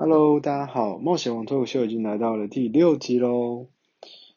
[0.00, 3.66] Hello，大家好，冒险王脱口秀已经来到了第六集喽。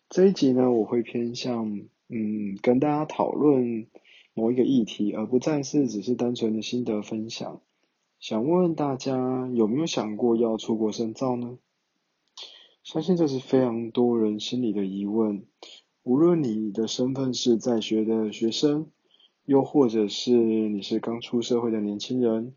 [0.09, 3.85] 这一集呢，我会偏向嗯跟大家讨论
[4.33, 7.61] 某一个议题，而不再是只是单纯的心得分享。
[8.19, 11.59] 想问问大家有没有想过要出国深造呢？
[12.83, 15.45] 相信这是非常多人心里的疑问。
[16.01, 18.87] 无论你的身份是在学的学生，
[19.45, 22.55] 又或者是你是刚出社会的年轻人。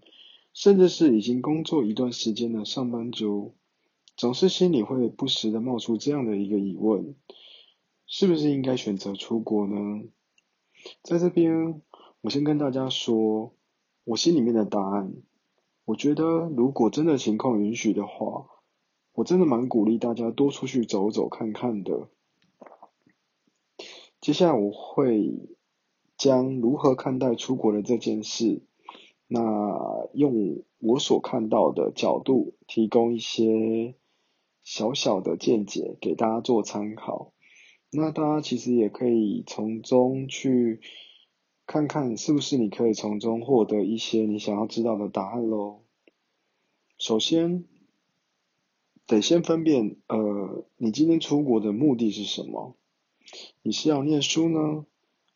[0.54, 3.56] 甚至是已经工作一段时间的上班族，
[4.16, 7.16] 总是心里会不时的冒出这样的一个疑问：
[8.06, 10.04] 是不是应该选择出国呢？
[11.02, 11.82] 在这边，
[12.20, 13.52] 我先跟大家说，
[14.04, 15.12] 我心里面的答案。
[15.86, 18.46] 我觉得，如果真的情况允许的话，
[19.12, 22.08] 我真的蛮鼓励大家多出去走走看看的。
[24.20, 25.48] 接下来，我会
[26.16, 28.62] 将如何看待出国的这件事。
[29.26, 33.94] 那用我所看到的角度，提供一些
[34.62, 37.32] 小小的见解给大家做参考。
[37.90, 40.80] 那大家其实也可以从中去
[41.66, 45.82] 看看，是不是你可以从中获得一些你想要知道的答案喽。
[46.98, 47.64] 首先，
[49.06, 52.76] 得先分辨，呃，你今天出国的目的是什么？
[53.62, 54.84] 你是要念书呢，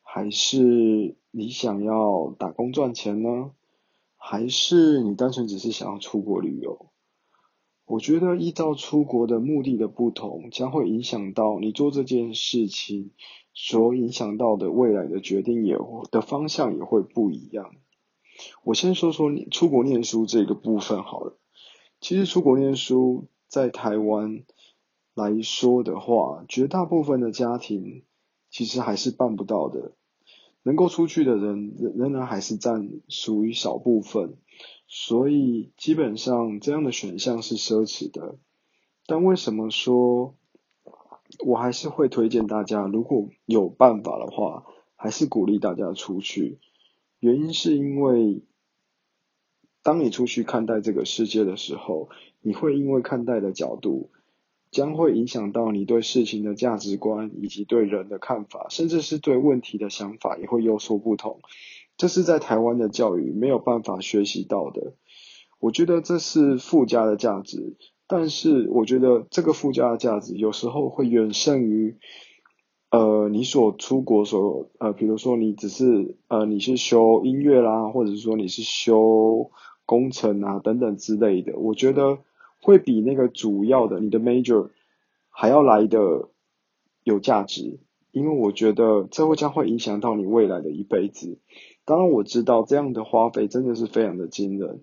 [0.03, 3.53] 还是你想要打工赚钱呢？
[4.19, 6.91] 还是你单纯只是想要出国旅游？
[7.87, 13.13] 我觉得依照出国的目的的不同，将会影响到你做这件事情
[13.55, 15.79] 所影响到的未来的决定也
[16.11, 17.77] 的方向也会不一样。
[18.63, 21.39] 我先说说你出国念书这个部分好了。
[22.01, 24.45] 其实出国念书在台湾
[25.15, 28.05] 来说的话，绝大部分的家庭
[28.51, 29.95] 其实还是办不到的。
[30.63, 34.37] 能够出去的人仍仍然还是占属于少部分，
[34.87, 38.37] 所以基本上这样的选项是奢侈的。
[39.07, 40.35] 但为什么说，
[41.47, 44.67] 我还是会推荐大家，如果有办法的话，
[44.97, 46.59] 还是鼓励大家出去。
[47.21, 48.43] 原因是因为，
[49.83, 54.11] 当你出去看待这个世界的时候，你会因为看待的角度。
[54.71, 61.41] 将会影响到你对事情的价值观，以及对人的看法，甚至是对问题的想法也会有所不同。
[61.97, 64.95] 这是在台湾的教育没有办法学习到的。
[65.59, 71.97] 我觉得这是附加的价值，但是我觉得这个附加的价值有时候会远胜于，
[72.91, 79.51] 呃，你所出国所呃，比如说你只是呃你是修音乐啦，或者是说你是修
[79.87, 81.59] 工程啊等等之类的。
[81.59, 82.19] 我觉得。
[82.61, 84.71] 会比那个主要的你的 major
[85.31, 86.29] 还要来的
[87.05, 87.79] 有价值，
[88.11, 91.39] 因为我觉得这会将会影响到你未来的一辈子。
[91.85, 94.83] 当然我知道这样的花费真的是非常的惊人，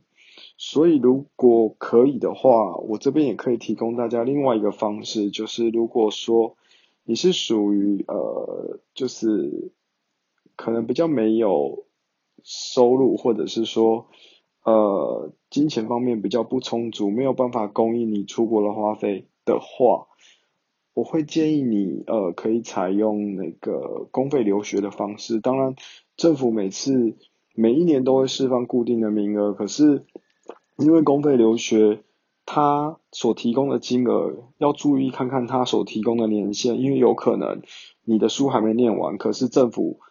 [0.58, 6.56] 所以如果可以的话，我这边也可以提供大家另外一个方式，就是如果说
[7.04, 9.72] 你是属于呃，就是
[10.56, 11.86] 可能比较没有
[12.44, 14.08] 收入，或者是说。
[14.64, 20.08] 呃，金钱方面比较不充足，没有办法供应你出国的花费的话，
[20.94, 25.40] 我会建议你呃可以采用那个公费留学的方式。
[25.40, 25.78] 当然，
[26.18, 27.16] 政府每次
[27.54, 30.04] 每一年都会释放固定的名额，可是
[30.78, 32.02] 因为公费留学
[32.46, 37.62] 它所提供的金额要注意看看它所提供的年限，因为有可能
[38.04, 40.02] 你的书还没念完，可是政府。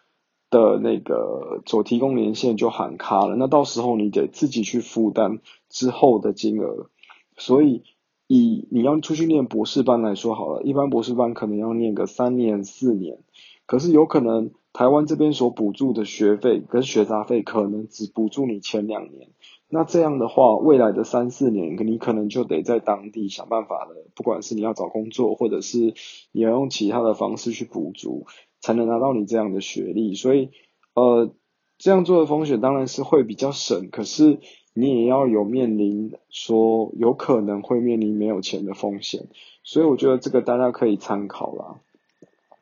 [0.54, 6.90] 的那个所提供年限就喊卡了，那到时候你得自己去负担之后的金额。
[7.36, 7.82] 所以
[8.28, 13.18] 以你要出去念博士班来说好了，一般博士班可能要念个三年四年，
[13.66, 19.30] 可是有可能台湾这边所补助的学费跟学杂费可能只补助你前两年，
[19.68, 25.94] 那这样的话，未来的三四年你可能就得在当地想办法了，不管是你要找工作，或者是
[26.30, 28.26] 你要用其他的方式去补足。
[28.64, 30.48] 才能拿到你这样的学历，所以
[30.94, 31.34] 呃
[31.76, 34.38] 这样做的风险当然是会比较省，可是
[34.72, 39.28] 你也要有面临说有可能会面临没有钱的风险，
[39.64, 41.80] 所以我觉得这个大家可以参考啦。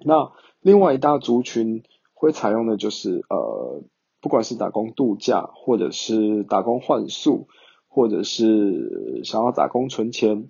[0.00, 1.84] 那另外一大族群
[2.14, 3.84] 会采用的就是呃
[4.20, 7.46] 不管是打工度假，或者是打工换宿，
[7.86, 10.48] 或者是想要打工存钱，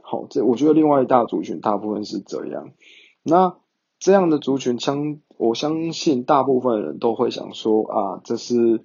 [0.00, 2.70] 好，这我觉得另外一大族群大部分是这样，
[3.24, 3.56] 那。
[3.98, 8.82] 这样的族群，相我相信大部分人都会想说啊，这是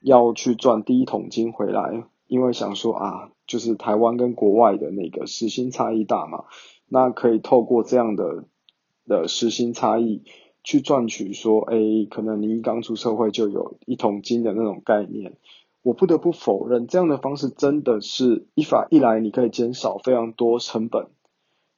[0.00, 6.44] 要去赚第一桶金回来，因为想说啊，就是台湾跟国外的那个时薪差异大嘛，
[6.88, 8.44] 那可以透过这样的
[9.06, 10.22] 的时薪差异
[10.64, 11.76] 去赚取说，哎，
[12.10, 15.36] 可能你一刚出社会就有一桶金的那种概念。
[15.82, 21.06] 我不得不否认，这样的方式真的是一法一来，你可以减少非常多成本，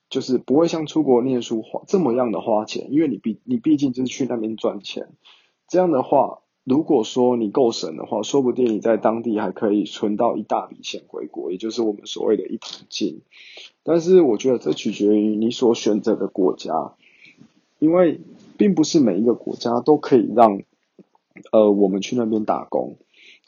[0.09, 5.09] 就是不会像出国念书花这么样的花钱，因为你毕你毕竟就是去那边赚钱。
[5.67, 13.21] 这样的话，如果说你够省的话，说不定你在当地还可以存到一大笔钱回国，也就是我们所谓的一桶金。
[13.83, 16.95] 但是我觉得这取决于你所选择的国家，
[17.79, 18.21] 因为
[18.57, 20.63] 并不是每一个国家都可以让
[21.53, 22.97] 呃我们去那边打工。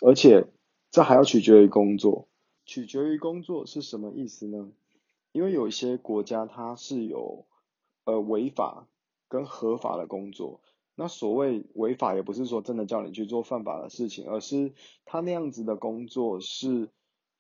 [0.03, 0.47] 而且
[0.91, 2.27] 这还要取决于工作，
[2.65, 4.69] 取决于工作是什么意思呢？
[5.32, 7.47] 因为有一些国家它是有
[8.05, 8.88] 呃违法
[9.29, 10.61] 跟合法的工作，
[10.94, 14.73] 那所谓违法也不是说真的叫你去做犯法的事情，而是
[15.05, 16.91] 他那样子的工作是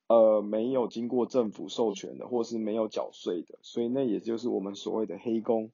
[0.06, 5.70] 呃没有经过政府授权的，或是没有缴税的，所以那也就是我们所谓的黑工。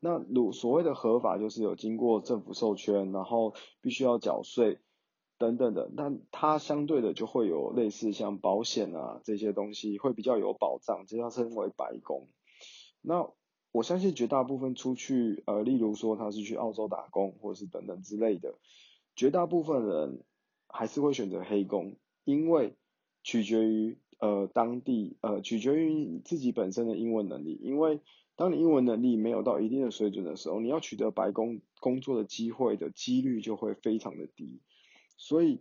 [0.00, 4.78] 那如所谓的合法就是有经过政府授权，然后必须要缴税。
[5.38, 12.28] 等等的，那它相对的就会有类似像保险啊这些东西会比较有保障，这叫称为白工。
[13.02, 13.28] 那
[13.72, 18.54] 我相信绝大部分出去，呃，例如说他是去澳洲打工，或者是等等之类的，
[19.16, 20.22] 绝大部分人
[20.68, 22.76] 还是会选择黑工，因为
[23.24, 28.00] 取决于呃当地，呃取决于自己本身的英文能力，因为
[28.36, 34.60] 当你英文能力没有到一定的水准的时候，你要取得白工工作的机会的几率就会非常的低。
[35.16, 35.60] 所以，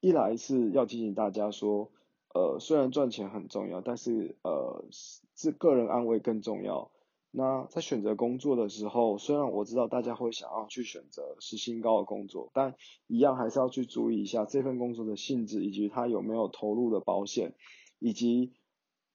[0.00, 1.90] 一来是要提醒大家说，
[2.34, 6.90] 呃，虽然赚钱很重要，但是呃，是个人安慰更重要。
[7.30, 12.74] 那在选择工作的时候，虽然我知道大家会想要去选择时薪高的工作，但
[13.06, 17.54] 一样还是要去注意一下这份工作的性质，以及他有没有投入的保险，
[17.98, 18.52] 以及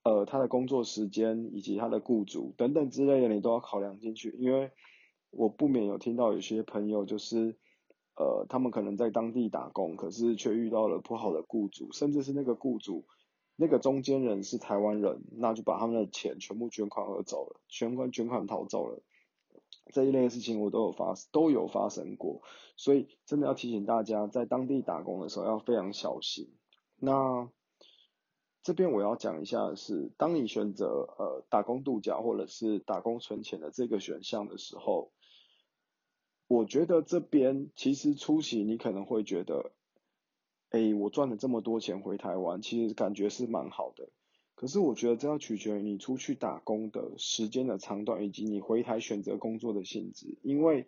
[0.04, 4.36] 呃他的工作时间，以及他的雇主等等之类的，你都要考量进去。
[4.40, 4.72] 因为
[5.30, 7.58] 我不免有听到有些朋友就是。
[8.18, 13.06] 呃，他们可能在当地打工，可是却遇到了不好的雇主，甚至是那个雇主，
[13.56, 19.02] 那个中间人是台湾人，那就把他们的钱全部卷款而走了，全款卷款逃走了。
[19.94, 22.42] 这一类事情我都有发都有发生过，
[22.76, 26.54] 所以真的要提醒大家，在当地打工的时候要非常小心。
[26.98, 27.50] 那
[28.62, 35.12] 这边我要讲一下的是，当你选择呃打工度假或者是打工存钱的这个选项的时候。
[36.52, 39.72] 我觉得这边其实初期你可能会觉得，
[40.70, 44.10] 哎，我赚了这么多钱回台湾，其实感觉是蛮好的。
[44.56, 50.40] 可是我觉得这要取决于你出去打工的时间的长短，以及你回台选择工作的性质。
[50.42, 50.88] 因为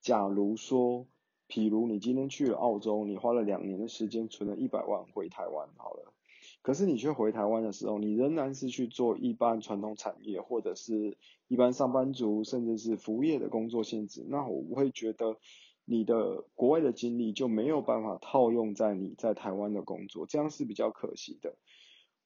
[0.00, 1.06] 假如说，
[1.46, 6.15] 譬如你今天去了澳洲，你花了两年的时间存了一百万回台湾，好了。
[6.66, 11.16] 可是你却回台湾的时候，你仍然是去做一般传统产业，或者是
[11.46, 14.26] 一般上班族，甚至是服务业的工作性质。
[14.28, 15.36] 那我会觉得
[15.84, 21.54] 你的国外的经历就没有办法套用在你在台湾的工作，这样是比较可惜的。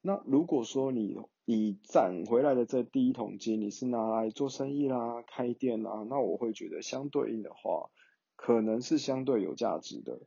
[0.00, 7.90] 那如果说你你攒回来的这第一桶金，你是拿来做生意啦、开店啦，那我会觉得相对应的话，
[8.36, 10.18] 可能是相对有价值的。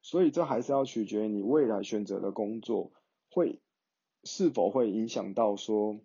[0.00, 2.92] 所以这还是要取决于你未来选择的工作。
[3.38, 3.60] 会
[4.24, 6.00] 是否会影响到说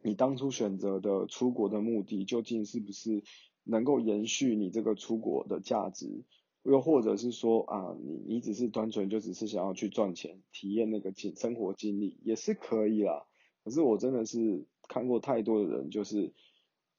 [0.00, 3.22] 你当初选择的出国的目的究竟是不是
[3.62, 6.24] 能够延续你这个出国的价值？
[6.62, 13.26] 又或者是说啊，你你只是单纯就只是想要去赚钱，体验那个经生活经历也是可以啦。
[13.64, 16.32] 可是我真的是看过太多的人，就是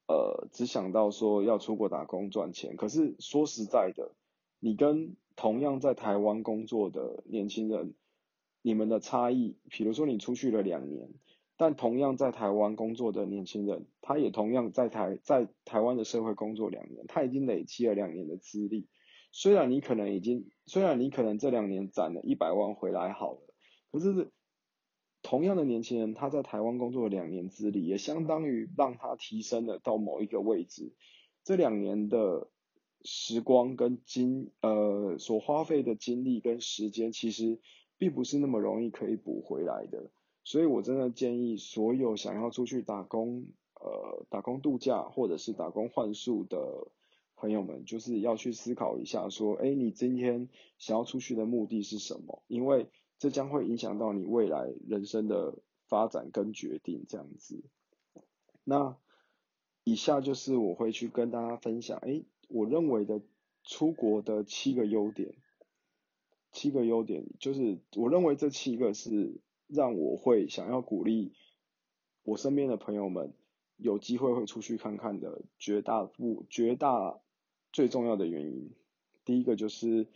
[0.06, 2.76] 呃只想到说要出国打工赚钱。
[2.76, 4.14] 可是说实在的，
[4.60, 7.94] 你跟同样在台湾工作的年轻人。
[8.66, 11.10] 你们的差异，比如说你出去了两年，
[11.58, 18.88] 但同样在台湾工作的年轻人，他也同样在台在台湾的社会工作两年，他已经累积了两年的资历。
[19.32, 23.40] 虽然你可能已经，虽然你可能这两年攒了一百万回来好了，
[23.92, 24.32] 可是
[25.20, 30.94] 同样的年轻人，他在台湾工作了两年资历，也相当于让他提升了到某一个位置。
[31.44, 32.48] 这两年的
[33.02, 37.60] 时光跟精呃所花费的精力跟时间，其实。
[38.04, 40.10] 并不是那么容易可以补回来的，
[40.42, 43.46] 所以我真的建议所有想要出去打工、
[43.80, 46.88] 呃打工度假或者是打工换宿的
[47.34, 52.42] 朋友们，就是要去思考一下，说，哎，你今天想要出去的目的是什么？
[52.46, 55.56] 因为这将会影响到你未来人生的
[55.88, 57.64] 发展跟决定这样子。
[58.64, 58.98] 那
[59.82, 63.22] 以下就是我会去跟大家分享，哎，我认为的
[63.62, 65.36] 出国的七个优点。
[66.54, 71.34] 七个优点，就是我认为这七个是让我会想要鼓励
[72.22, 73.34] 我身边的朋友们
[73.76, 77.20] 有机会会出去看看的绝大部绝大
[77.72, 78.70] 最重要的原因。
[79.24, 80.06] 第一个就是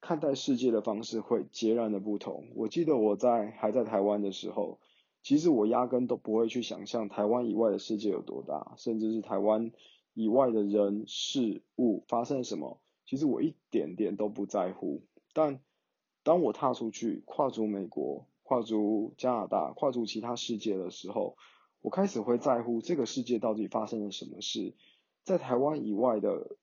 [0.00, 2.48] 看待世界的方式会截然的不同。
[2.54, 4.80] 我记得我在还在台湾的时候，
[5.22, 9.72] 其实我压根都不会去想象台湾以外的世界有多大，甚至是台湾
[10.14, 15.02] 以外的人事物发生什么，其实我一点点都不在乎。
[15.34, 15.60] 但
[16.22, 21.36] 当我踏出去，跨足美国，跨足加拿大，跨足其他世界的时候，
[21.82, 24.74] 我开始会在乎这个世界到底发生了什么事，
[25.22, 26.56] 在台湾以外的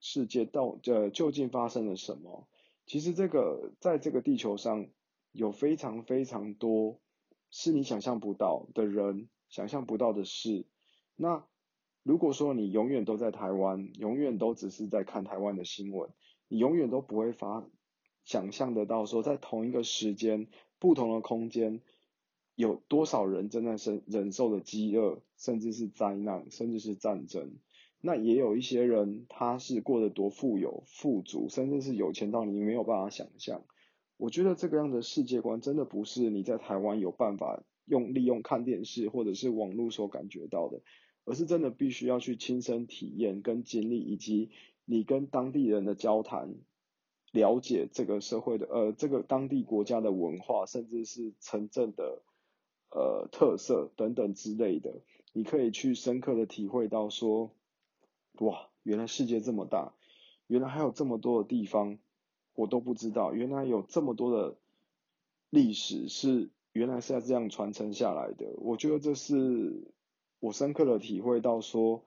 [0.00, 2.46] 世界到呃究竟发生了什么？
[2.84, 4.88] 其实这个在这个地球上
[5.32, 7.00] 有非常非常多
[7.50, 10.66] 是你想象不到的人，想象不到的事。
[11.16, 11.46] 那
[12.02, 16.10] 如果说你永远都在台湾，永远都只是在看台湾的新闻，
[16.48, 17.66] 你永远都不会发
[18.28, 21.80] 想象得到说，在同一个时间、不同的空间，
[22.54, 27.54] 有多少人正在忍忍受的饥饿，甚至是灾难，甚至是战争。
[28.02, 33.62] 那也有一些人，他是过得多富有、富足，甚至是有钱到你没有办法想象。
[34.18, 40.82] 我觉得这个样的世界观，真的不是你在台湾有办法用利用看电视或者是网络所感觉到的，
[41.24, 44.50] 而是真的必须要去亲身体验跟经历，以及
[44.84, 46.56] 你跟当地人的交谈，
[47.32, 52.22] 了解这个社会的呃这个当地国家的文化，甚至是城镇的
[52.90, 57.52] 呃特色等等之类的，你可以去深刻的体会到说。
[58.40, 59.94] 哇，原来世界这么大，
[60.46, 61.98] 原来还有这么多的地方
[62.54, 64.56] 我都不知道，原来有这么多的
[65.50, 68.46] 历史是原来是要这样传承下来的。
[68.58, 69.92] 我觉得这是
[70.38, 72.04] 我深刻的体会到说，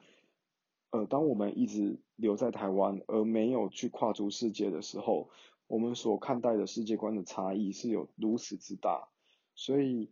[0.92, 5.30] 呃，当我们一直留在台湾而没有去跨足世界的时候，
[5.68, 9.10] 我们所看待的世界观的差异是有如此之大，
[9.56, 10.12] 所以。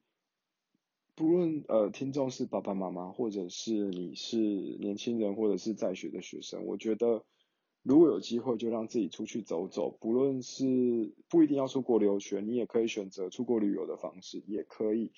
[1.16, 7.26] 不论呃听众是爸爸妈妈，或者是你是年轻人，或者是在学的学生，我觉得
[7.84, 15.12] 如果有机会就让自己出去走走，不论是不一定要出国留学，你也可以选择出国旅游的方式，也可以，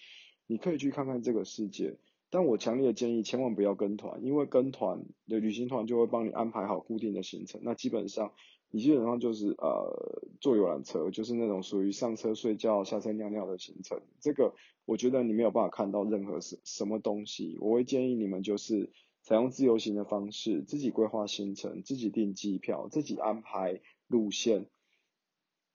[0.48, 2.00] 你可以去看看这个世界。
[2.32, 8.34] 但我强烈建议千万不要跟团，因为跟团的旅行团就会帮你安排好固定的行程，那基本上。
[8.74, 14.02] 你基本上就是呃坐游览车，就是那种属于上车睡觉、下车尿尿的行程。
[14.22, 17.58] 这个我觉得你没有办法看到任何什什么东西。
[17.60, 18.90] 我会建议你们就是
[19.24, 24.68] 采用自由行的方式，自己规划行程，自己订机票，自己安排路线。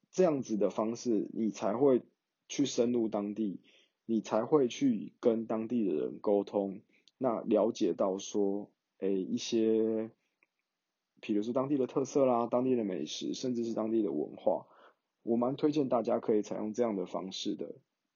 [0.09, 2.01] 这样子的方式，你才会
[2.47, 3.59] 去深入当地，
[4.07, 6.81] 你才会去跟当地的人沟通，
[7.19, 10.09] 那了解到说，诶一些。
[11.19, 14.67] 比如说当地的特色啦，当地的美食，甚至是当地的文化，
[15.23, 17.73] 我蛮推荐大家可以采用这样的方式的，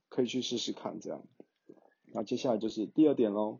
[0.07, 1.24] 可以去试试看这样。
[2.13, 3.60] 那接下来就是第二点喽。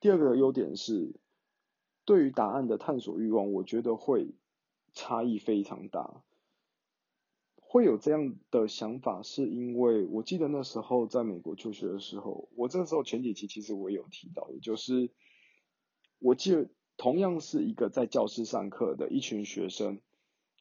[0.00, 1.14] 第二个优点是，
[2.06, 4.34] 对于答案的探索欲望，我觉得会
[4.94, 6.24] 差异非常大。
[7.74, 15.10] 会有这样的想法，是因为我记得那时候在美国求学的时候，我这时候前几期其实我有提到，就是
[16.20, 16.70] 我记得。
[16.96, 19.98] 同样是一个在教室上课的一群学生，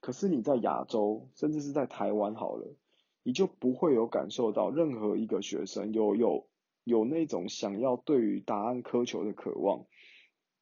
[0.02, 2.76] 可是你在亚洲，甚至是在台湾好了，
[3.22, 6.48] 你就不会有感受到任何一个学生有有
[6.84, 9.86] 有那种想要对于答案苛求的渴望，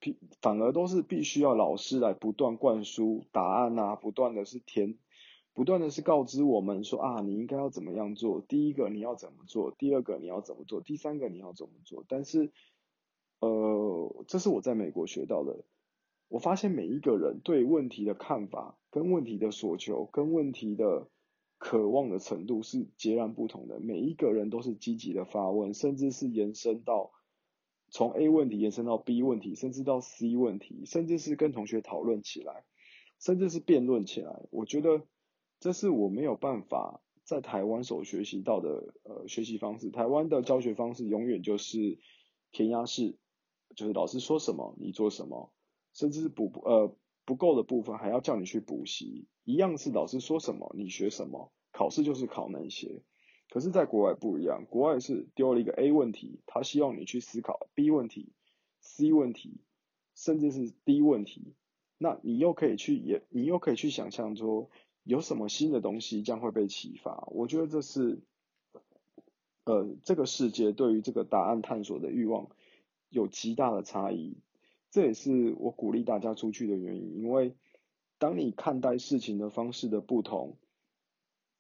[0.02, 4.98] 必反而都是必须要老师来不断灌输答案啊，不断的是填，
[5.54, 12.52] 不断的是告知我们说啊，你应该要怎么样做，第一个你要怎么做，第二个你要怎么做，第三个你要怎么做，但是。
[13.44, 15.64] 呃，这是我在美国学到的。
[16.28, 21.08] 我发现每一个人对问题的看法、跟问题的所求、跟问题的
[21.58, 23.80] 渴望的程度是截然不同的。
[23.80, 27.14] 每一个人都是积极的发问，甚至是延伸到
[27.90, 32.64] 从 A 问题延伸到 B 问题，甚至到 C 问题，甚至是跟同学讨论起来，
[33.20, 34.46] 甚至是辩论起来。
[34.52, 35.02] 我觉得
[35.62, 39.92] 这是我没有办法在台湾所学习到的呃学习方式。
[39.92, 42.00] 台湾的教学方式永远就是
[42.52, 43.18] 填鸭式。
[43.74, 45.54] 就是老师说什么你做什么，
[45.94, 53.02] 甚至是补呃不够的部分还要叫你去补习，一样是老师说什么你学什么，考试就是考那些。
[53.50, 58.34] 可是，在国外不一样，国外是丢了一个 A 问题，他希望你去思考 B 问题、
[58.82, 59.62] C 问题，
[60.16, 61.56] 甚至是 D 问题。
[61.98, 64.70] 那你又可以去也，你又可以去想象说
[65.04, 67.28] 有什么新的东西将会被启发。
[67.32, 68.20] 我觉得这是
[69.66, 72.50] 呃这个世界对于这个答案探索的欲望。
[73.14, 74.38] 有极大的差异，
[74.90, 77.18] 这也是我鼓励大家出去的原因。
[77.18, 77.58] 因为
[78.20, 80.56] 当你看待事情的方式的不同，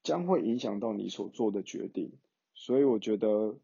[0.02, 2.14] 将会影响到你所做的决定。
[2.54, 3.60] 所以我觉得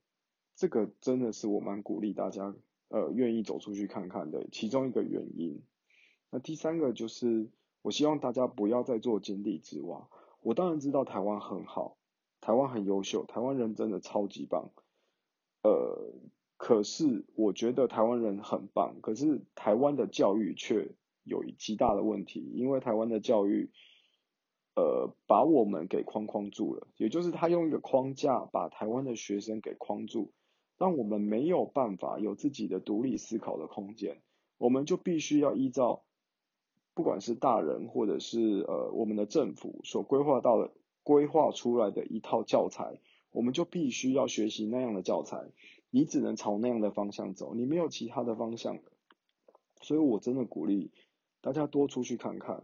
[0.57, 2.53] 这个真的是我蛮鼓励大家，
[2.89, 5.63] 呃，愿意走出去看看的其中一个原因。
[6.29, 7.49] 那第三个就是，
[7.81, 10.09] 我希望大家不要再做井底之蛙。
[10.41, 11.97] 我当然知道台湾很好，
[12.41, 14.71] 台湾很优秀，台湾人真的超级棒。
[15.63, 16.13] 呃，
[16.57, 23.71] 可是我觉得台湾人很棒，可是台湾的教育却有极大的问题，因为台湾的教育，
[24.75, 30.33] 呃，把我们给框框住了，也就是他用一个框架把台湾的学生给框住，
[30.77, 34.21] 让我们没有办法有自己的独立思考的空间，
[34.57, 36.03] 我们就必须要依照。
[36.97, 40.71] 不管是大人或者是呃我们的政府所规划到的
[41.03, 42.99] 规划出来的一套教材，
[43.29, 45.51] 我们就必须要学习那样的教材，
[45.91, 48.79] 你只能朝那样的方向走，你没有其他的方向。
[49.79, 50.89] 所以我真的鼓励
[51.39, 52.63] 大家多出去看看，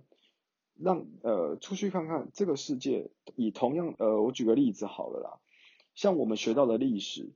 [0.74, 3.12] 让呃出去看看这个世界。
[3.36, 5.40] 以同样呃我举个例子好了啦，
[5.94, 7.34] 像我们学到的历史，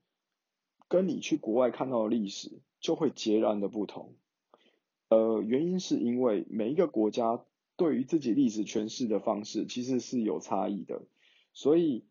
[0.87, 4.15] 跟你去国外看到的历史就会截然的不同。
[5.09, 7.43] 呃，原因是因为每一个国家
[7.77, 11.03] 对于自己历史诠释的方式其实是有差异的，
[11.53, 12.03] 所以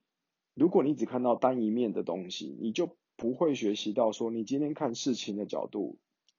[0.54, 5.98] 如果你只看到单一面的东西，你就不会学习到说你今天看事情的角度，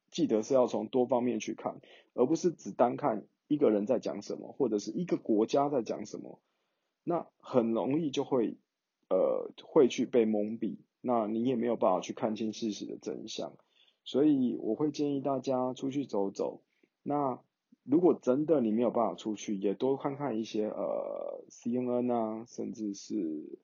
[0.10, 1.80] 记得是要从多方面去看，
[2.14, 6.40] 而不是只单看一个人在讲什么，或者是一个国家在讲什么，
[7.04, 8.58] 那很容易就会
[9.10, 13.54] 呃会去被蒙蔽，那你也没有办法去看清事实的真相。
[14.08, 16.62] 所以我会建议大家出去走走。
[17.04, 17.42] 那
[17.84, 23.60] 如果真的你没有办法出去，也多看看一些呃 CNN 啊，甚至是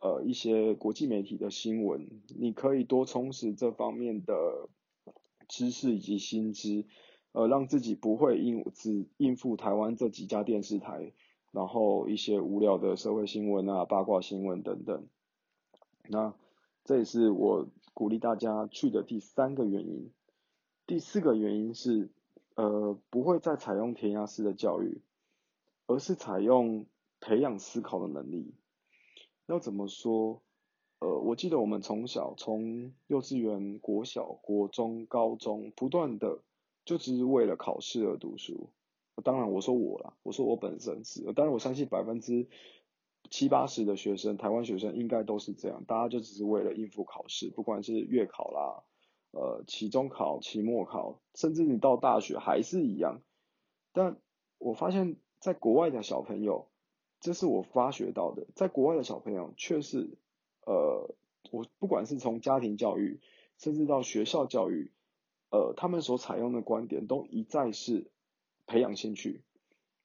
[0.00, 4.68] 呃一些国际媒体的新闻，你可以多充实这方面的
[5.48, 6.84] 知识以及薪资，
[7.30, 11.12] 呃，让自己不会应只应付台湾这几家电视台，
[11.52, 15.06] 然后一些无聊的社会新闻啊、八卦新闻等等。
[16.08, 16.34] 那
[16.86, 20.12] 这也是我鼓励大家去的第三个原因。
[20.86, 22.10] 第四个原因是，
[22.54, 25.02] 呃，不会再采用填鸭式的教育，
[25.88, 26.86] 而是采用
[27.18, 28.54] 培养思考的能力。
[29.46, 30.42] 要怎么说？
[31.00, 36.38] 呃，我记得我们从小从幼稚园、国小、国中、高中，不断的
[36.84, 38.70] 就只是为了考试而读书。
[39.24, 42.46] 当然，我说我啦，我说我本身是，当然我相信百分之。
[43.30, 48.84] 七八十的学生，台湾学生应该都是这样，大家就只是为了应付考试，不管是月考啦，
[49.32, 53.22] 呃，期中考、期末考，甚至你到大学还是一样。
[53.92, 54.18] 但
[54.58, 56.68] 我发现，在国外的小朋友，
[57.20, 60.18] 这是我发觉到的，在国外的小朋友却是，
[60.66, 61.14] 呃，
[61.50, 63.20] 我不管是从家庭教育，
[63.58, 64.92] 甚至到学校教育，
[65.50, 68.10] 呃，他们所采用的观点都一再是
[68.66, 69.42] 培养兴趣，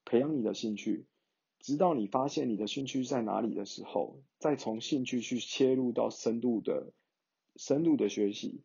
[0.05, 1.05] 培养你的兴趣。
[1.61, 6.91] 直到你发现你的兴趣在哪里的时候，再从兴趣去切入到深度的、
[7.55, 8.63] 深度的学习，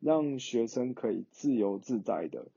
[0.00, 2.48] 让学生可以自由自在的，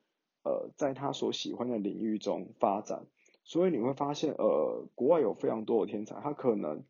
[0.43, 3.05] 呃，在他所喜欢的领域中发展。
[3.43, 6.83] 所以你会发现，呃，国外有非常多的天才，他可能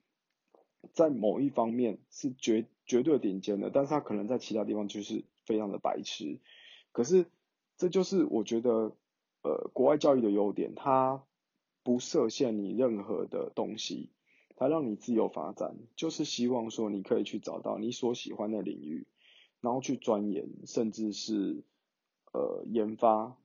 [0.93, 6.39] 在某一方面是绝绝对顶尖的，但是他可能在其他地方就是非常的白痴。
[6.93, 7.25] 可是
[7.75, 8.95] 这就是我觉得，
[9.43, 11.23] 呃，国外教育的优点，它。
[11.85, 14.09] 不设限你任何的东西，
[14.55, 19.05] 它让你自由发展，就是希望说你可以去找到你所喜欢的领域，
[19.61, 21.63] 然后去钻研，甚至是
[22.33, 23.37] 呃研发。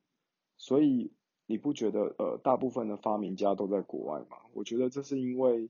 [0.57, 1.12] 所以
[1.44, 4.38] 你不觉得呃大部分的发明家都在国外吗？
[4.55, 5.68] 我觉得这是因为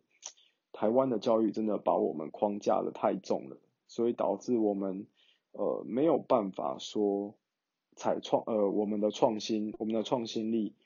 [0.72, 5.09] 台湾的教育真的把我们框架的太重了，所以导致我们
[5.50, 7.35] 呃没有办法说
[7.96, 10.76] 采创呃我们的创新，我们的创新力。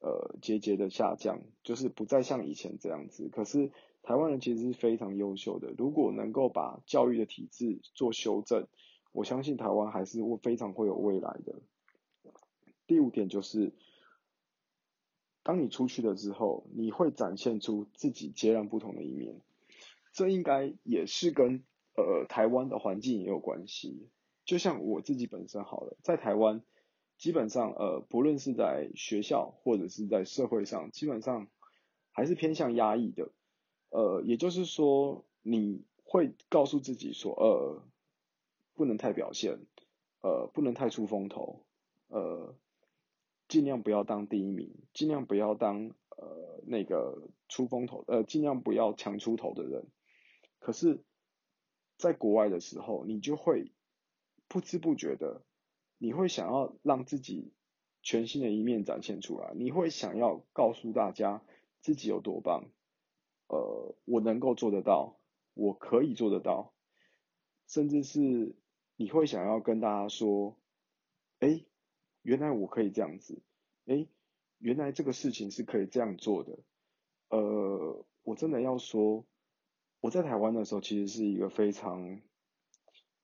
[0.00, 3.30] 呃，节节的下降，就是不再像以前这样子。
[3.30, 8.66] 可是台湾人其实是非常优秀的，如果能够把教育的体制做修正，
[9.12, 11.62] 我相信台湾还是会非常会有未来的。
[12.86, 13.72] 第五点就是，
[15.42, 19.40] 当你出去了之后，你会展现出自己截然不同的一面。
[20.12, 21.64] 这应该也是跟
[21.96, 24.10] 呃台湾的环境也有关系。
[24.44, 26.62] 就像我自己本身好了，在台湾。
[27.16, 31.48] 基本上，呃，不论是在学校或者是在社会上，基本上
[32.10, 33.30] 还是偏向压抑的。
[33.90, 37.82] 呃，也就是说，你会告诉自己说，呃，
[38.74, 39.64] 不能太表现，
[40.20, 41.64] 呃，不能太出风头，
[42.08, 42.56] 呃，
[43.48, 49.86] 尽量不要当第一名，尽量不要当呃那个出风头，呃，尽量不要强出头的人。
[50.58, 51.04] 可是，
[51.96, 53.72] 在国外的时候，你就会
[54.48, 55.42] 不知不觉的。
[55.98, 57.52] 你会想要让自己
[58.02, 61.42] 全新的一面展现出来，你会想要告诉大家
[61.80, 62.64] 自己有多棒，
[63.48, 65.18] 呃，我能够做得到，
[65.54, 66.74] 我可以做得到，
[67.66, 68.54] 甚至是
[68.96, 70.56] 你会想要跟大家说，
[71.38, 71.64] 哎，
[72.22, 73.42] 原来我可以这样子，
[73.86, 74.06] 哎，
[74.58, 76.58] 原来这个事情是可以这样做的，
[77.30, 79.24] 呃，我真的要说，
[80.00, 82.20] 我在台湾的时候，其实是一个非常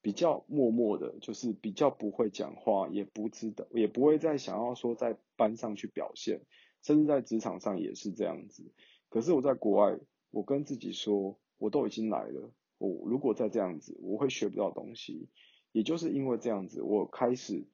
[0.02, 6.40] 比较默默的，就是比较不会讲话，也不知道，也不会再想要说在班上去表现，
[6.82, 8.72] 甚至在职场上也是这样子。
[9.08, 9.98] 可是我在国外，
[10.30, 15.28] 我跟自己说，我都已经来了，我如果再这样子，我会学不到东西。
[15.72, 17.68] 也就是因为这样子，我开始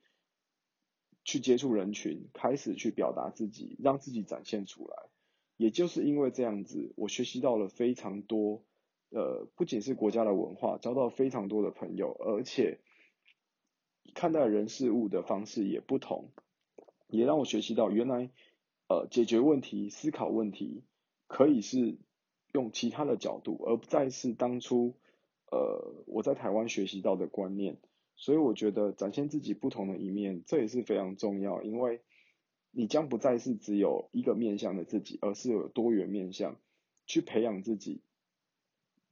[1.24, 4.96] 去接触人群，开始去表达自己，让自己展现出来。
[5.56, 8.65] 也就是因为这样子，我学习到了非常多，
[9.10, 12.80] 呃，不仅是国家的文化，交到非常多的朋友，而且
[14.14, 16.30] 看待人事物的方式也不同，
[17.08, 18.30] 也让我学习到原来，
[18.88, 20.84] 呃，解决问题、思考问题
[21.26, 21.98] 可以是
[22.52, 24.94] 用其他的角度，而不再是当初，
[25.50, 27.78] 呃，我在台湾学习到的观念。
[28.16, 32.00] 所以我觉得展现自己不同的一面，这也是非常重要，因为。
[32.78, 36.60] 你将不再是只有一个面向的自己，而是有多元面向
[37.06, 38.02] 去培养自己，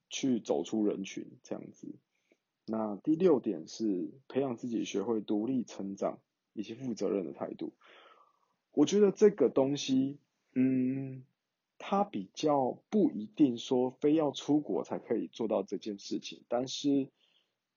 [0.08, 1.94] 去走出人群这样子。
[2.66, 6.20] 那第六点是培养自己学会独立成长
[6.52, 7.72] 以及负责任的态度。
[8.72, 10.18] 我觉得这个东西，
[10.54, 11.24] 嗯，
[11.78, 17.10] 它比较不一定说非要出国才可以做到这件事情，但是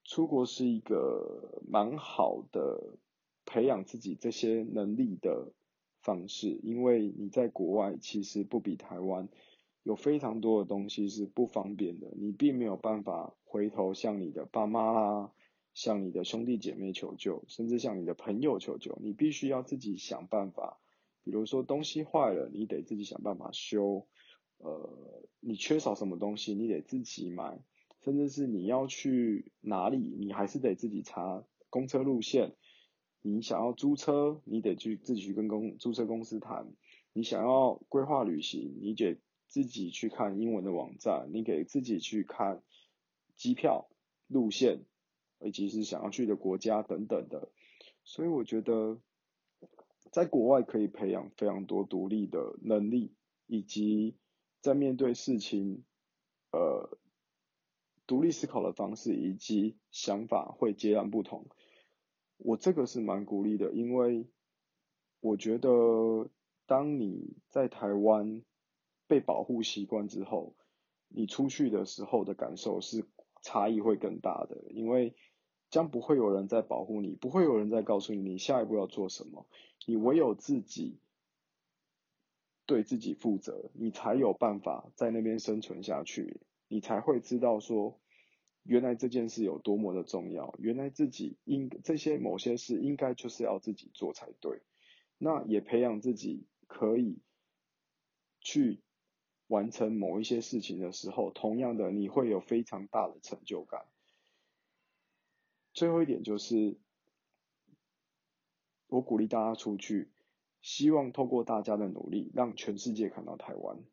[0.04, 2.98] 出国是一个蛮好的
[3.46, 5.54] 培养自己这些能力的。
[6.00, 9.28] 方式，因为你在国外其实不比台湾
[9.88, 15.32] 有非常多的东西是不方便的，你并没有办法回头向你的爸妈啦，
[15.74, 20.78] 向你的兄弟姐妹求救，甚至向你的朋友求救，你必须要自己想办法。
[21.24, 24.08] 比如说东西坏了，你得自己想办法修；
[24.58, 27.62] 呃，你缺少什么东西，你得自己买；
[28.02, 32.58] 甚至是你要去哪里，你还是得自己查公车路线。
[33.22, 36.66] 你想要租车，你得去自己去跟公租车公司谈；
[37.14, 39.18] 你想要规划旅行，你得
[39.48, 42.62] 自己去看英文的网站，你给自己去看
[43.36, 43.90] 机票
[44.28, 44.86] 路线，
[45.40, 47.50] 以及是想要去的国家等等的。
[48.04, 49.00] 所以我觉得，
[50.12, 53.14] 在国外可以培养非常多独立的能力，
[53.46, 54.16] 以及
[54.62, 55.84] 在面对事情，
[56.52, 56.98] 呃，
[58.06, 61.48] 独立思考的方式以及想法会截然不同。
[62.38, 64.28] 我这个是蛮鼓励的，因为
[65.20, 66.30] 我觉得
[66.66, 68.44] 当你在台湾
[69.08, 70.56] 被保护习惯之后，
[71.08, 73.06] 你出去的时候的感受是
[73.42, 75.16] 差异会更大的，因为
[75.70, 79.48] 将不会有人在保护你，不会有人在告诉你你下一步要做什么，
[79.86, 81.00] 你唯有自己
[82.66, 88.00] 对自己负责，你才有办法在那边生存下去，你才会知道说。
[88.70, 94.60] 原来这件事有多么的重要，原来自己应这些某些事应该就是要自己做才对。
[95.18, 97.22] 那也培养自己可以
[98.42, 98.82] 去
[99.48, 103.86] 完成某一些事情的时候，同样的你会有非常大的成就感。
[105.74, 106.78] 最后一点就是，
[108.88, 110.12] 我鼓励大家出去，
[110.62, 113.84] 希望透过大家的努力，让全世界看到台湾。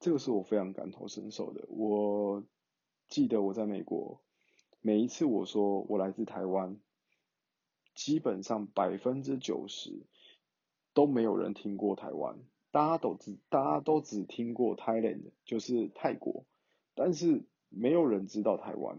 [0.00, 2.44] 这个是我非常感同身受的，我。
[3.10, 4.22] 记得我在美国，
[4.82, 6.78] 每一次我说我来自台湾，
[7.94, 10.06] 基本上百分之九十
[10.92, 12.38] 都没有人听过台湾，
[12.70, 16.44] 大家都只大家都只听过 Thailand，就是泰国，
[16.94, 18.98] 但是没有人知道台湾，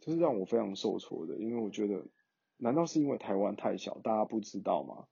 [0.00, 2.06] 这是让我非常受挫的，因为我觉得，
[2.56, 5.06] 难道是因为台湾太小，大家不知道吗？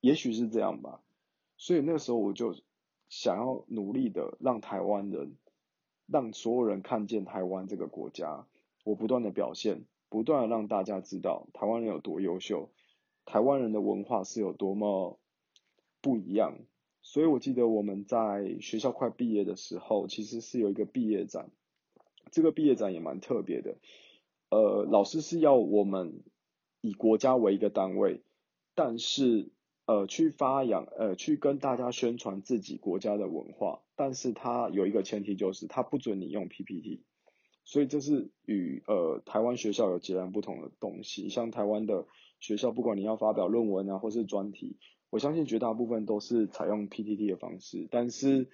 [0.00, 1.02] 也许是这样吧，
[1.56, 2.54] 所以那时候我就
[3.08, 5.36] 想要努力的让台湾人。
[6.08, 8.46] 让所有人看见台湾这个国家，
[8.84, 12.68] 我不断的表现，不断的让大家知道台湾人有多优秀，
[13.24, 15.18] 台湾人的文化是有多么
[16.02, 16.58] 不一样。
[17.02, 21.50] 所以我记得我们在学校快毕业的时候，其实是有一个毕业展，
[22.30, 23.76] 这个毕业展也蛮特别的。
[24.50, 26.22] 呃，老师是要我们
[26.80, 28.22] 以国家为一个单位，
[28.74, 29.50] 但是。
[29.84, 37.02] 呃，去发扬，呃，去跟大家宣传自己国家的文化，但是它有一个前提，就是它不准你用 PPT，
[37.64, 41.28] 所以这是与呃台湾学校有截然不同的东西。
[41.28, 42.06] 像台湾的
[42.38, 44.76] 学校，不管你要发表论文啊，或是专题，
[45.12, 48.48] 我相信绝大部分都是采用 PPT 的方式，但是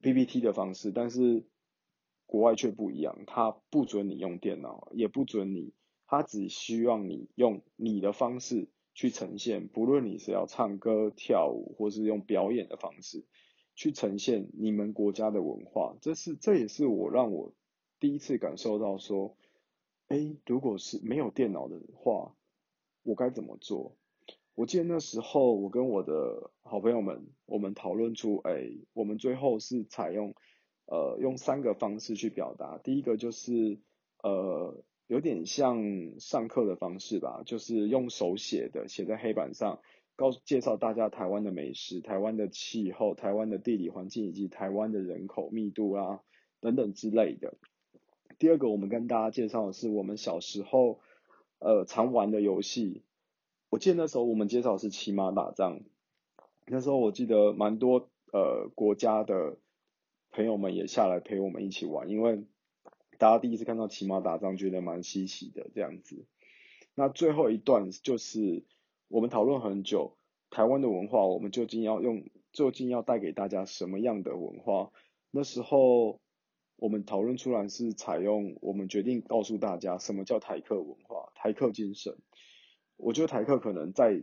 [0.00, 1.44] PPT 的方式，但是
[2.24, 5.74] 国外却不一样，它不准你用电脑，也不准你，
[6.06, 8.70] 它只希望你用你的方式。
[8.92, 13.24] 去呈现，不论你是要唱歌、跳舞，或是用表演的方式
[13.74, 17.54] 去呈现你们国家的文化，这是这也是我让我
[18.00, 19.36] 第一次感受到说，
[20.08, 22.34] 哎，如果是没有电脑的话，
[23.04, 23.96] 我该怎么做？
[24.60, 30.34] 我记得那时候我跟我的好朋友们，我们讨论出，哎，我们最后是采用，
[30.84, 32.76] 呃，用三个方式去表达。
[32.76, 33.78] 第一个就是，
[34.22, 39.80] 呃，有点像上课的方式吧，就是用手写的，写在黑板上，
[40.14, 46.20] 告介绍大家台湾的美食、台湾的气候、台湾的地理环境以及台湾的人口密度啊
[46.60, 47.54] 等等之类的。
[48.38, 51.00] 第二个，我们跟大家介绍的是我们小时候，
[51.60, 53.04] 呃，常玩的游戏。
[53.70, 55.80] 我记得那时候我们介绍是骑马打仗，
[56.66, 59.58] 那时候我记得蛮多呃国家的
[60.32, 62.44] 朋友们也下来陪我们一起玩，因为
[63.16, 66.26] 大家第一次看到骑马打仗，觉得蛮稀奇的这样子。
[66.96, 68.64] 那最后一段就是
[69.06, 70.16] 我们讨论很久，
[70.50, 74.90] 台湾的文化，我们究竟要用，究竟要带给大家什么样的文化？
[75.30, 76.20] 那时候
[76.74, 82.18] 我们讨论出来是采用，我们决定告诉大家什么叫台客文化，台客精神。
[83.02, 84.22] 我觉得台客可能在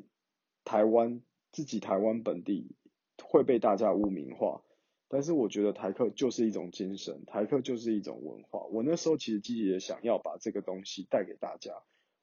[0.64, 2.76] 台湾自己台湾本地
[3.24, 4.62] 会被大家污名化，
[5.08, 8.66] 但是我觉得台客就是一种精神，台客就是一种文化。
[8.66, 11.72] 我那时候其实积极的想要把这个东西带给大家。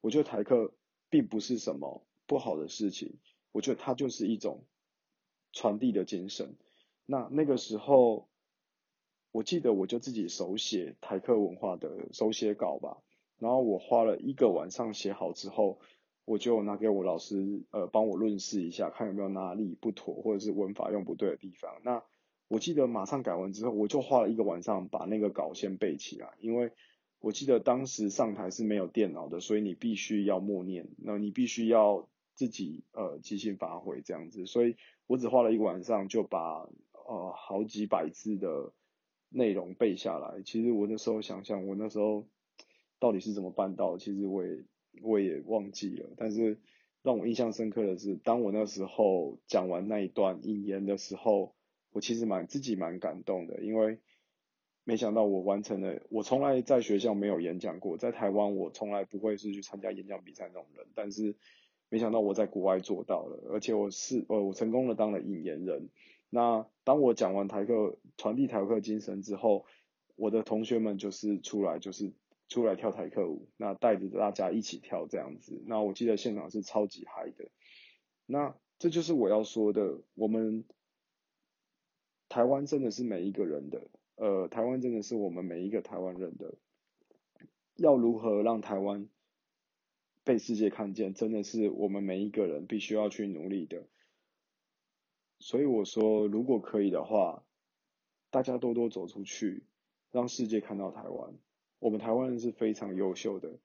[0.00, 0.74] 我觉得台客
[1.10, 3.18] 并不是什么不好的事情，
[3.52, 4.64] 我觉得它就是一种
[5.52, 6.56] 传递的精神。
[7.06, 8.28] 那那个时候，
[9.32, 13.02] 我记得我就自己手写台客文化的手写稿吧，
[13.38, 15.80] 然后我花了一个晚上写好之后。
[16.26, 21.70] 我就拿给我老师，呃，帮我论试一下，看有没有哪里不妥，或者是文法用不对的地方。
[21.84, 22.02] 那
[22.48, 26.72] 我记得马上改完之后，我就花了一个晚上把那个稿先背起来，因为
[27.20, 34.46] 我记得当时上台是没有电脑的，所以你必须要默念，那你必须要自己呃即兴发挥这样子。
[34.46, 36.66] 所以我只花了一个晚上就把
[37.06, 38.72] 呃好几百字的
[39.28, 40.40] 内容背下来。
[40.42, 42.26] 其实我那时候想想，我那时候
[42.98, 43.98] 到底是怎么办到？
[43.98, 44.64] 其实我也。
[45.02, 46.59] 我也忘记了，但是
[47.02, 51.54] 让我印象深刻的是，当我那时候讲完那一段引言的时候，
[51.92, 53.98] 我其实蛮自己蛮感动的，因为
[54.85, 56.00] 没想到我完成了。
[56.11, 61.37] 我从来在学校没有演讲过，在台湾我从来不会是去参加演讲比赛那种人，但是
[61.90, 65.90] 没想到我在国外做到了，而且我是呃我成功的当了引言人。
[66.30, 69.66] 那当我讲完台课传递台课精神之后，
[70.16, 72.12] 我的同学们就是出来就是。
[72.48, 77.50] 出来跳台客舞，那带着大家一起跳这样子，那我记得现场是超级嗨的。
[78.26, 80.64] 那这就是我要说的，我们
[82.28, 86.54] 台湾真的是每一个人的，呃，台湾真的是我们每一个台湾人的。
[87.76, 89.09] 要如何让台湾
[90.22, 93.88] 被世界看见，真的是我们每一个人必须要去努力的。
[95.40, 97.44] 所以我说，如果可以的话，
[98.30, 99.64] 大家多多走出去，
[100.12, 101.35] 让世界看到台湾。
[101.85, 103.59] 我们台湾人是非常优秀的，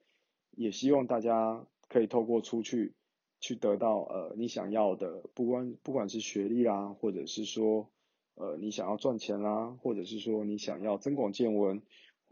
[0.51, 2.93] 也希望大家可以透过出去，
[3.39, 7.89] 去得到呃你想要的，不管不管是学历啦，或者是说
[8.35, 11.81] 呃你想要赚钱啦，或者是说你想要增广见闻，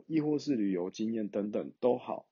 [0.08, 2.28] 亦或是旅游经验等等都好。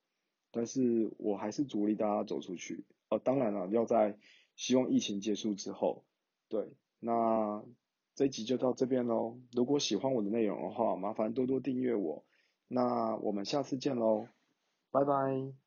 [0.50, 4.18] 但是我还是鼓励大家走出去，呃当然了，要在
[4.54, 6.04] 希望疫情结束之后，
[6.50, 7.64] 对，那
[8.14, 9.38] 这一集就到这边喽。
[9.52, 12.22] 如果喜欢我的内容的话，麻烦多多订阅我。
[12.68, 14.28] 那我们下次见喽，
[14.90, 15.65] 拜拜。